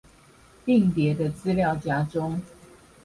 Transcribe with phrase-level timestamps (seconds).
[0.65, 2.41] 硬碟的資料夾中